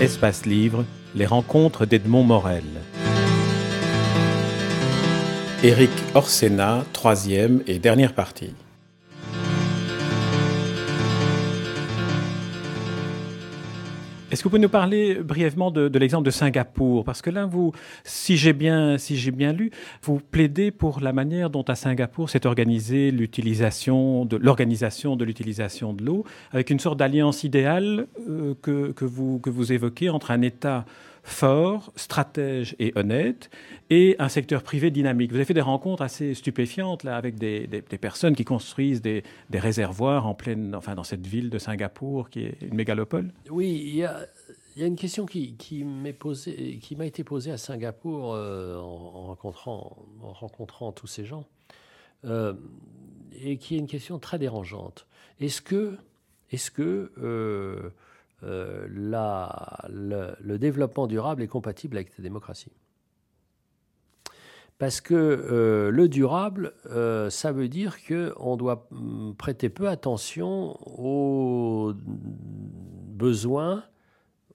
Espace 0.00 0.46
Livre, 0.46 0.86
les 1.14 1.26
rencontres 1.26 1.84
d'Edmond 1.84 2.24
Morel. 2.24 2.64
Éric 5.62 5.90
Orsena, 6.14 6.86
troisième 6.94 7.62
et 7.66 7.78
dernière 7.78 8.14
partie. 8.14 8.54
Est-ce 14.30 14.42
que 14.42 14.44
vous 14.44 14.50
pouvez 14.50 14.62
nous 14.62 14.68
parler 14.68 15.16
brièvement 15.16 15.72
de, 15.72 15.98
l'exemple 15.98 16.24
de 16.24 16.30
Singapour? 16.30 17.04
Parce 17.04 17.20
que 17.20 17.30
là, 17.30 17.46
vous, 17.46 17.72
si 18.04 18.36
j'ai 18.36 18.52
bien, 18.52 18.96
si 18.96 19.16
j'ai 19.16 19.32
bien 19.32 19.52
lu, 19.52 19.72
vous 20.04 20.20
plaidez 20.20 20.70
pour 20.70 21.00
la 21.00 21.12
manière 21.12 21.50
dont 21.50 21.64
à 21.64 21.74
Singapour 21.74 22.30
s'est 22.30 22.46
organisée 22.46 23.10
l'utilisation 23.10 24.24
de 24.24 24.36
l'organisation 24.36 25.16
de 25.16 25.24
l'utilisation 25.24 25.92
de 25.92 26.04
l'eau, 26.04 26.24
avec 26.52 26.70
une 26.70 26.78
sorte 26.78 26.96
d'alliance 26.96 27.42
idéale 27.42 28.06
euh, 28.28 28.54
que, 28.62 28.92
que, 28.92 29.04
vous, 29.04 29.40
que 29.40 29.50
vous 29.50 29.72
évoquez 29.72 30.10
entre 30.10 30.30
un 30.30 30.42
État 30.42 30.84
fort, 31.30 31.92
stratège 31.96 32.76
et 32.78 32.92
honnête, 32.96 33.50
et 33.88 34.16
un 34.18 34.28
secteur 34.28 34.62
privé 34.62 34.90
dynamique. 34.90 35.30
Vous 35.30 35.36
avez 35.36 35.44
fait 35.44 35.54
des 35.54 35.60
rencontres 35.60 36.02
assez 36.02 36.34
stupéfiantes 36.34 37.04
là, 37.04 37.16
avec 37.16 37.36
des, 37.36 37.66
personnes 38.00 38.34
qui 38.34 38.44
construisent 38.44 39.02
des, 39.02 39.22
réservoirs 39.52 40.26
en 40.26 40.34
pleine, 40.34 40.74
enfin, 40.74 40.94
dans 40.94 41.04
cette 41.04 41.26
ville 41.26 41.50
de 41.50 41.58
Singapour 41.58 42.30
qui 42.30 42.44
est 42.44 42.58
une 42.62 42.74
mégalopole. 42.74 43.32
Oui, 43.50 43.82
il 43.86 43.96
y 43.96 44.04
a, 44.04 44.26
une 44.76 44.96
question 44.96 45.26
qui, 45.26 45.54
qui 45.56 45.84
m'a 45.84 47.06
été 47.06 47.24
posée 47.24 47.52
à 47.52 47.58
Singapour 47.58 48.34
euh, 48.34 48.76
en, 48.76 49.26
rencontrant, 49.26 49.96
en 50.22 50.32
rencontrant 50.32 50.92
tous 50.92 51.06
ces 51.06 51.24
gens, 51.24 51.46
euh, 52.24 52.54
et 53.42 53.56
qui 53.56 53.76
est 53.76 53.78
une 53.78 53.86
question 53.86 54.18
très 54.18 54.38
dérangeante. 54.38 55.06
Est-ce 55.40 55.62
que, 55.62 55.96
est-ce 56.50 56.70
que 56.70 57.12
euh, 57.18 57.90
euh, 58.42 58.86
le, 60.40 60.58
développement 60.58 61.06
durable 61.06 61.42
est 61.42 61.48
compatible 61.48 61.96
avec 61.96 62.16
la 62.16 62.22
démocratie. 62.22 62.72
Parce 64.78 65.00
que 65.02 65.14
euh, 65.14 65.90
le 65.90 66.08
durable, 66.08 66.72
euh, 66.86 67.28
ça 67.28 67.52
veut 67.52 67.68
dire 67.68 67.98
qu'on 68.06 68.56
doit 68.56 68.86
mm, 68.90 69.34
prêter 69.34 69.68
peu 69.68 69.88
attention 69.88 70.78
aux 70.86 71.92
besoins 72.02 73.84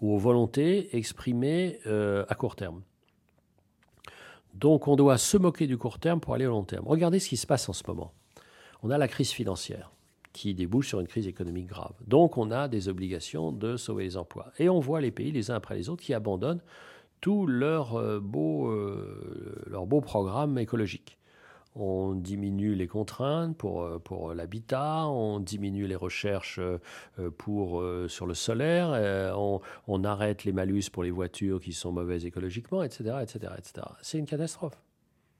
ou 0.00 0.14
aux 0.14 0.18
volontés 0.18 0.94
exprimées 0.96 1.78
à 1.86 2.34
court 2.34 2.56
terme. 2.56 2.82
Donc 4.54 4.88
on 4.88 4.96
doit 4.96 5.18
se 5.18 5.36
moquer 5.36 5.66
du 5.66 5.76
court 5.78 5.98
terme 5.98 6.20
pour 6.20 6.34
aller 6.34 6.46
au 6.46 6.50
long 6.50 6.64
terme. 6.64 6.86
Regardez 6.86 7.18
ce 7.18 7.28
qui 7.28 7.36
se 7.36 7.46
passe 7.46 7.68
en 7.68 7.72
ce 7.72 7.82
moment. 7.86 8.12
On 8.82 8.90
a 8.90 8.98
la 8.98 9.08
crise 9.08 9.30
financière 9.30 9.90
qui 10.32 10.54
débouche 10.54 10.88
sur 10.88 11.00
une 11.00 11.06
crise 11.06 11.26
économique 11.26 11.66
grave. 11.66 11.94
Donc 12.06 12.38
on 12.38 12.50
a 12.50 12.68
des 12.68 12.88
obligations 12.88 13.52
de 13.52 13.76
sauver 13.76 14.04
les 14.04 14.16
emplois. 14.16 14.52
Et 14.58 14.68
on 14.68 14.80
voit 14.80 15.00
les 15.00 15.10
pays 15.10 15.32
les 15.32 15.50
uns 15.50 15.56
après 15.56 15.74
les 15.74 15.88
autres 15.88 16.02
qui 16.02 16.14
abandonnent 16.14 16.62
tous 17.20 17.46
leurs 17.46 17.96
euh, 17.96 18.20
beaux, 18.20 18.68
euh, 18.68 19.64
leurs 19.66 19.86
beaux 19.86 20.00
programmes 20.00 20.58
écologiques. 20.58 21.18
On 21.76 22.14
diminue 22.14 22.74
les 22.74 22.88
contraintes 22.88 23.56
pour, 23.56 23.82
euh, 23.82 23.98
pour 23.98 24.34
l'habitat, 24.34 25.06
on 25.06 25.38
diminue 25.38 25.86
les 25.86 25.96
recherches 25.96 26.60
pour, 27.38 27.84
sur 28.08 28.26
le 28.26 28.34
solaire, 28.34 28.90
on, 29.36 29.60
on, 29.86 30.04
arrête 30.04 30.44
les 30.44 30.52
malus 30.52 30.90
pour 30.92 31.04
les 31.04 31.12
voitures 31.12 31.60
qui 31.60 31.72
sont 31.72 31.92
mauvaises 31.92 32.26
écologiquement, 32.26 32.82
etc. 32.82 33.18
etc., 33.22 33.52
etc. 33.56 33.86
C'est 34.02 34.18
une 34.18 34.26
catastrophe. 34.26 34.80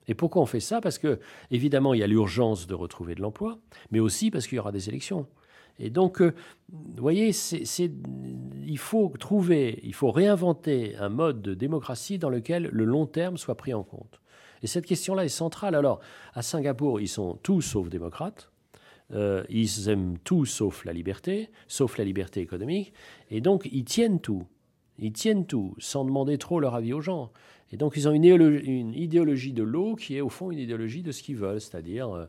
Et 0.09 0.15
pourquoi 0.15 0.43
on 0.43 0.47
fait 0.47 0.61
ça? 0.61 0.81
Parce 0.81 0.99
que, 0.99 1.21
évidemment, 1.51 1.95
il 1.95 2.01
y 2.01 2.03
a 2.03 2.07
l'urgence 2.07 2.67
de 2.67 2.75
retrouver 2.75 3.15
de 3.15 3.21
l'emploi, 3.21 3.59
mais 3.91 4.01
aussi 4.01 4.31
parce 4.31 4.47
qu'il 4.47 4.57
y 4.57 4.59
aura 4.59 4.73
des 4.73 4.89
élections. 4.89 5.27
Et 5.79 5.89
donc, 5.89 6.21
euh, 6.21 6.35
vous 6.69 7.03
voyez, 7.03 7.31
il 8.67 8.79
faut 8.79 9.13
trouver, 9.19 9.81
il 9.83 9.95
faut 9.95 10.11
réinventer 10.11 10.97
un 10.97 11.09
mode 11.09 11.41
de 11.41 11.55
démocratie 11.55 12.19
dans 12.19 12.29
lequel 12.29 12.69
le 12.71 12.85
long 12.85 13.07
terme 13.07 13.39
soit 13.39 13.55
pris 13.57 13.73
en 13.73 13.83
compte. 13.83 14.21
Et 14.63 14.67
cette 14.67 14.85
question-là 14.85 15.25
est 15.25 15.29
centrale. 15.29 15.75
Alors, 15.75 16.01
à 16.35 16.43
Singapour, 16.43 17.01
ils 17.01 17.09
sont 17.09 17.39
tous 17.43 17.63
sauf 17.63 17.89
démocrates. 17.89 18.51
Euh, 19.13 19.43
ils 19.49 19.89
aiment 19.89 20.19
tout 20.19 20.45
sauf 20.45 20.85
la 20.85 20.93
liberté, 20.93 21.51
sauf 21.67 21.97
la 21.99 22.05
liberté 22.05 22.41
économique. 22.41 22.93
Et 23.31 23.41
donc, 23.41 23.69
ils 23.73 23.85
tiennent 23.85 24.21
tout. 24.21 24.47
Ils 24.99 25.13
tiennent 25.13 25.47
tout, 25.47 25.75
sans 25.79 26.05
demander 26.05 26.37
trop 26.37 26.61
leur 26.61 26.75
avis 26.75 26.93
aux 26.93 27.01
gens. 27.01 27.33
Et 27.73 27.77
donc, 27.77 27.97
ils 27.97 28.09
ont 28.09 28.13
une 28.13 28.25
idéologie, 28.95 29.53
de 29.53 29.63
l'eau 29.63 29.95
qui 29.95 30.17
est 30.17 30.21
au 30.21 30.29
fond 30.29 30.51
une 30.51 30.59
idéologie 30.59 31.03
de 31.03 31.13
ce 31.13 31.23
qu'ils 31.23 31.37
veulent, 31.37 31.61
c'est-à-dire, 31.61 32.11
euh, 32.11 32.27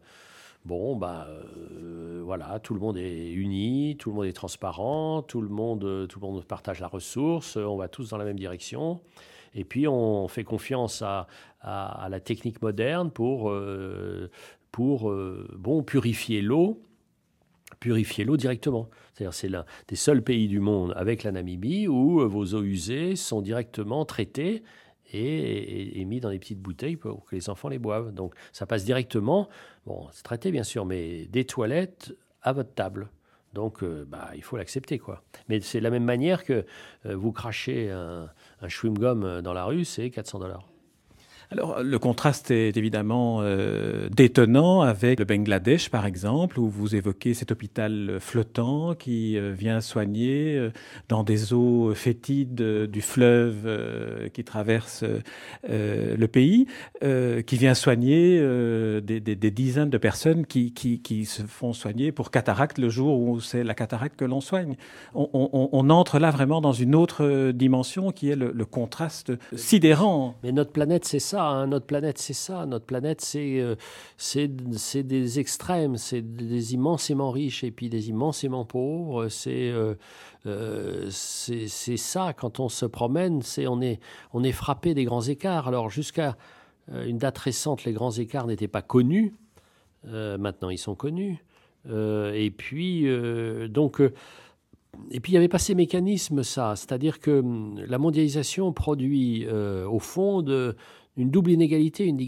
bon, 0.66 0.96
bah, 0.96 1.28
euh, 1.29 2.22
voilà, 2.24 2.59
tout 2.59 2.75
le 2.75 2.79
monde 2.79 2.97
est 2.97 3.31
uni, 3.31 3.96
tout 3.97 4.12
le 4.12 4.16
monde 4.18 4.25
est 4.25 4.34
transparent, 4.34 5.24
tout 5.24 5.41
le 5.41 5.50
monde, 5.50 6.07
tout 6.07 6.19
le 6.19 6.28
monde 6.28 6.46
partage 6.46 6.80
la 6.80 6.88
ressource, 6.88 7.57
on 7.57 7.75
va 7.75 7.88
tous 7.88 8.09
dans 8.09 8.18
la 8.18 8.25
même 8.25 8.38
direction. 8.38 9.01
Et 9.56 9.66
puis, 9.66 9.88
on 9.88 10.28
fait 10.28 10.44
confiance 10.44 11.01
à, 11.01 11.28
la 11.63 12.19
technique 12.19 12.62
moderne 12.62 13.12
pour, 13.12 13.50
euh, 13.50 14.30
pour 14.72 15.13
bon, 15.57 15.84
purifier 15.84 16.41
l'eau 16.41 16.81
purifier 17.80 18.25
l'eau 18.25 18.38
directement. 18.38 18.90
C'est-à-dire 19.13 19.34
c'est 19.34 19.50
l'un 19.50 19.66
des 19.88 19.96
seuls 19.96 20.22
pays 20.22 20.47
du 20.47 20.59
monde 20.59 20.94
avec 20.96 21.24
la 21.24 21.31
Namibie 21.31 21.88
où 21.88 22.19
vos 22.30 22.53
eaux 22.53 22.62
usées 22.62 23.16
sont 23.16 23.41
directement 23.41 24.06
traitées 24.06 24.62
et, 25.13 26.03
mis 26.05 26.19
dans 26.19 26.29
des 26.29 26.39
petites 26.39 26.59
bouteilles 26.59 26.97
pour 26.97 27.25
que 27.25 27.35
les 27.35 27.49
enfants 27.49 27.69
les 27.69 27.79
boivent. 27.79 28.13
Donc 28.13 28.33
ça 28.51 28.66
passe 28.66 28.85
directement, 28.85 29.49
bon, 29.85 30.07
c'est 30.11 30.23
traité 30.23 30.51
bien 30.51 30.63
sûr, 30.63 30.85
mais 30.85 31.25
des 31.27 31.45
toilettes 31.45 32.13
à 32.41 32.53
votre 32.53 32.73
table. 32.73 33.09
Donc 33.53 33.83
euh, 33.83 34.05
bah, 34.07 34.29
il 34.35 34.44
faut 34.44 34.57
l'accepter. 34.57 34.97
quoi. 34.97 35.23
Mais 35.50 35.59
c'est 35.59 35.79
de 35.79 35.83
la 35.83 35.89
même 35.89 36.05
manière 36.05 36.45
que 36.45 36.66
euh, 37.05 37.16
vous 37.16 37.31
crachez 37.31 37.89
un, 37.89 38.29
un 38.61 38.67
chewing-gum 38.67 39.41
dans 39.41 39.53
la 39.53 39.66
rue, 39.66 39.85
c'est 39.85 40.09
400 40.09 40.39
dollars. 40.39 40.70
Alors, 41.53 41.84
le 41.84 42.00
contraste 42.00 42.50
est 42.50 42.78
évidemment 42.78 43.39
euh, 43.41 44.07
détonnant 44.09 44.84
avec 44.84 45.19
le 45.19 45.25
Bangladesh, 45.25 45.89
par 45.89 46.06
exemple, 46.06 46.57
où 46.62 46.69
vous 46.69 46.95
évoquez 46.95 47.34
cet 47.34 47.51
hôpital 47.51 48.19
flottant 48.22 48.95
qui 48.95 49.38
euh, 49.38 49.51
vient 49.51 49.81
soigner 49.81 50.56
euh, 50.56 50.69
dans 51.09 51.23
des 51.25 51.51
eaux 51.51 51.94
fétides 51.94 52.56
du 52.56 53.01
fleuve 53.01 54.29
qui 54.34 54.45
traverse 54.45 55.03
le 55.67 56.25
pays, 56.28 56.67
qui 57.01 57.57
vient 57.57 57.73
soigner 57.73 58.39
des, 59.01 59.51
dizaines 59.51 59.89
de 59.89 59.97
personnes 59.97 60.45
qui, 60.45 60.72
qui, 60.73 61.25
se 61.25 61.44
font 61.44 61.73
soigner 61.73 62.12
pour 62.12 62.31
cataracte 62.31 62.78
le 62.78 62.89
jour 62.89 63.19
où 63.19 63.41
c'est 63.41 63.63
la 63.63 63.73
cataracte 63.73 64.18
que 64.18 64.25
l'on 64.25 64.39
soigne. 64.39 64.75
On, 65.13 65.89
entre 65.89 66.19
là 66.19 66.31
vraiment 66.31 66.62
dans 66.62 66.72
une 66.72 66.95
autre 66.95 67.51
dimension 67.51 68.12
qui 68.12 68.29
est 68.29 68.35
le 68.35 68.66
contraste 68.66 69.33
sidérant. 69.56 70.35
Mais 70.44 70.51
notre 70.51 70.72
planète, 70.72 71.06
c'est 71.06 71.19
ça. 71.19 71.41
Notre 71.68 71.85
planète, 71.85 72.18
c'est 72.18 72.34
ça. 72.34 72.66
Notre 72.66 72.85
planète, 72.85 73.25
euh, 73.35 73.75
c'est 74.18 74.50
c'est 74.74 75.03
des 75.03 75.40
extrêmes. 75.40 75.97
C'est 75.97 76.22
des 76.22 76.74
immensément 76.74 77.31
riches 77.31 77.63
et 77.63 77.72
puis 77.72 77.90
des 77.90 78.09
immensément 78.09 78.66
pauvres. 78.66 79.28
C'est 79.28 79.69
euh, 79.69 79.96
euh, 80.46 81.07
c'est 81.09 81.97
ça. 81.97 82.34
Quand 82.34 82.59
on 82.59 82.69
se 82.69 82.85
promène, 82.85 83.41
c'est 83.41 83.68
on 83.68 83.81
est 83.81 84.00
on 84.34 84.44
est 84.44 84.51
frappé 84.51 84.94
des 84.94 85.06
grands 85.06 85.22
écarts. 85.22 85.68
Alors 85.68 85.90
jusqu'à 85.90 86.38
une 86.91 87.18
date 87.18 87.38
récente, 87.38 87.85
les 87.85 87.94
grands 87.94 88.12
écarts 88.12 88.47
n'étaient 88.47 88.68
pas 88.68 88.81
connus. 88.81 89.34
maintenant, 90.03 90.69
ils 90.69 90.78
sont 90.78 90.96
connus. 90.96 91.44
et 91.88 92.51
puis 92.56 93.07
donc 93.69 94.01
et 95.09 95.22
puis 95.22 95.31
il 95.31 95.35
n'y 95.35 95.38
avait 95.38 95.47
pas 95.47 95.57
ces 95.57 95.74
mécanismes, 95.74 96.44
ça. 96.44 96.75
C'est-à-dire 96.75 97.19
que 97.19 97.40
hum, 97.40 97.80
la 97.88 97.97
mondialisation 97.97 98.74
produit, 98.74 99.47
au 99.47 100.00
fond, 100.00 100.41
de, 100.41 100.75
une 101.17 101.29
double 101.29 101.51
inégalité, 101.51 102.05
une 102.05 102.19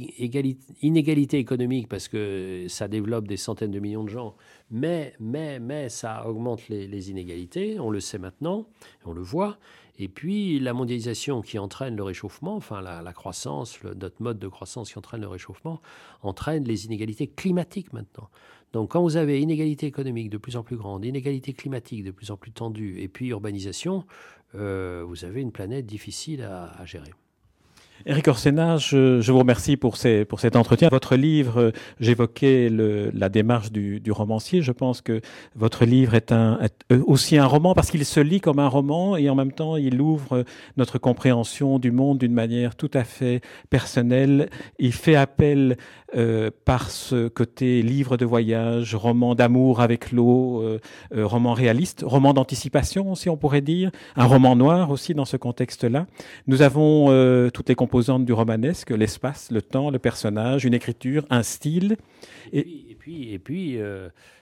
inégalité 0.81 1.37
économique 1.37 1.87
parce 1.87 2.09
que 2.09 2.65
ça 2.67 2.87
développe 2.87 3.27
des 3.27 3.37
centaines 3.37 3.71
de 3.71 3.79
millions 3.79 4.03
de 4.03 4.09
gens, 4.09 4.35
mais, 4.71 5.13
mais, 5.19 5.59
mais 5.59 5.87
ça 5.87 6.27
augmente 6.27 6.67
les, 6.67 7.09
inégalités, 7.09 7.79
on 7.79 7.89
le 7.89 8.01
sait 8.01 8.17
maintenant, 8.17 8.67
on 9.05 9.13
le 9.13 9.21
voit. 9.21 9.57
Et 9.99 10.09
puis 10.09 10.59
la 10.59 10.73
mondialisation 10.73 11.41
qui 11.41 11.59
entraîne 11.59 11.95
le 11.95 12.03
réchauffement, 12.03 12.55
enfin 12.55 12.81
la, 12.81 13.13
croissance, 13.13 13.79
notre 13.83 14.21
mode 14.21 14.39
de 14.39 14.47
croissance 14.47 14.91
qui 14.91 14.97
entraîne 14.97 15.21
le 15.21 15.27
réchauffement, 15.27 15.81
entraîne 16.21 16.65
les 16.65 16.85
inégalités 16.85 17.27
climatiques 17.27 17.93
maintenant. 17.93 18.29
Donc 18.73 18.91
quand 18.91 19.01
vous 19.01 19.17
avez 19.17 19.39
inégalité 19.39 19.85
économique 19.85 20.29
de 20.29 20.37
plus 20.37 20.57
en 20.57 20.63
plus 20.63 20.75
grande, 20.75 21.05
inégalité 21.05 21.53
climatique 21.53 22.03
de 22.03 22.11
plus 22.11 22.31
en 22.31 22.37
plus 22.37 22.51
tendue, 22.51 22.99
et 22.99 23.07
puis 23.07 23.27
urbanisation, 23.27 24.03
euh, 24.55 25.05
vous 25.07 25.23
avez 25.25 25.41
une 25.41 25.51
planète 25.51 25.85
difficile 25.85 26.41
à 26.41 26.83
gérer. 26.85 27.11
Éric 28.05 28.27
Orsena, 28.27 28.77
je, 28.77 29.31
vous 29.31 29.39
remercie 29.39 29.77
pour, 29.77 29.95
cet 29.95 30.55
entretien. 30.55 30.89
Votre 30.91 31.15
livre, 31.15 31.71
j'évoquais 32.01 32.69
la 32.69 33.29
démarche 33.29 33.71
du, 33.71 34.01
romancier. 34.11 34.61
Je 34.61 34.71
pense 34.71 35.01
que 35.01 35.21
votre 35.55 35.85
livre 35.85 36.13
est, 36.13 36.31
un, 36.31 36.59
aussi 37.05 37.37
un 37.37 37.45
roman 37.45 37.73
parce 37.73 37.89
qu'il 37.91 38.03
se 38.05 38.19
lit 38.19 38.41
comme 38.41 38.59
un 38.59 38.67
roman 38.67 39.15
et 39.15 39.29
en 39.29 39.35
même 39.35 39.51
temps 39.53 39.77
il 39.77 40.01
ouvre 40.01 40.43
notre 40.77 40.97
compréhension 40.97 41.79
du 41.79 41.91
monde 41.91 42.17
d'une 42.17 42.33
manière 42.33 42.75
tout 42.75 42.91
à 42.93 43.03
fait 43.03 43.41
personnelle. 43.69 44.49
Il 44.79 44.91
fait 44.91 45.15
appel 45.15 45.77
euh, 46.15 46.51
par 46.65 46.91
ce 46.91 47.27
côté 47.27 47.81
livre 47.81 48.17
de 48.17 48.25
voyage, 48.25 48.93
roman 48.93 49.33
d'amour 49.33 49.81
avec 49.81 50.11
l'eau, 50.11 50.61
euh, 50.61 50.79
euh, 51.15 51.25
roman 51.25 51.53
réaliste, 51.53 52.03
roman 52.05 52.35
d'anticipation 52.35 53.11
aussi 53.11 53.29
on 53.29 53.37
pourrait 53.37 53.61
dire, 53.61 53.89
un 54.15 54.25
roman 54.25 54.55
noir 54.55 54.91
aussi 54.91 55.15
dans 55.15 55.25
ce 55.25 55.37
contexte-là. 55.37 56.05
Nous 56.45 56.61
avons 56.61 57.07
toutes 57.51 57.69
les 57.69 57.75
composantes 57.93 58.25
du 58.25 58.33
romanesque, 58.33 58.89
l'espace, 58.89 59.51
le 59.51 59.61
temps, 59.61 59.91
le 59.91 59.99
personnage, 59.99 60.65
une 60.65 60.73
écriture, 60.73 61.27
un 61.29 61.43
style. 61.43 61.95
Et, 62.51 62.95
puis, 62.97 63.31
et 63.31 63.37
puis, 63.37 63.77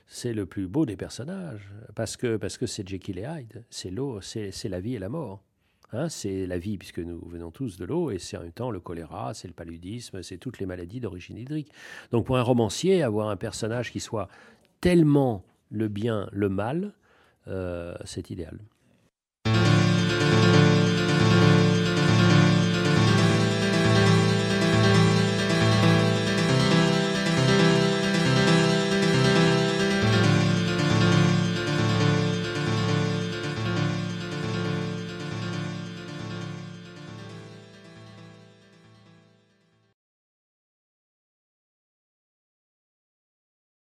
c'est 0.07 0.31
le 0.31 0.45
plus 0.45 0.69
beau 0.69 0.85
des 0.85 0.95
personnages 0.95 1.69
parce 1.93 2.15
que 2.15 2.37
parce 2.37 2.57
que 2.57 2.65
c'est 2.65 2.87
Jekyll 2.87 3.19
et 3.19 3.23
Hyde, 3.23 3.65
c'est 3.69 3.91
l'eau, 3.91 4.21
c'est 4.21 4.69
la 4.69 4.79
vie 4.79 4.95
et 4.95 4.99
la 4.99 5.09
mort. 5.09 5.43
Hein, 5.91 6.07
c'est 6.07 6.47
la 6.47 6.57
vie, 6.57 6.77
puisque 6.77 6.99
nous 6.99 7.19
venons 7.27 7.51
tous 7.51 7.75
de 7.75 7.83
l'eau, 7.83 8.11
et 8.11 8.19
c'est 8.19 8.37
en 8.37 8.43
même 8.43 8.53
temps 8.53 8.71
le 8.71 8.79
choléra, 8.79 9.33
c'est 9.33 9.49
le 9.49 9.53
paludisme, 9.53 10.23
c'est 10.23 10.37
toutes 10.37 10.59
les 10.59 10.65
maladies 10.65 11.01
d'origine 11.01 11.37
hydrique. 11.37 11.73
Donc 12.11 12.27
pour 12.27 12.37
un 12.37 12.43
romancier, 12.43 13.03
avoir 13.03 13.27
un 13.27 13.35
personnage 13.35 13.91
qui 13.91 13.99
soit 13.99 14.29
tellement 14.79 15.43
le 15.69 15.89
bien, 15.89 16.29
le 16.31 16.47
mal, 16.47 16.93
euh, 17.49 17.95
c'est 18.05 18.29
idéal. 18.29 18.59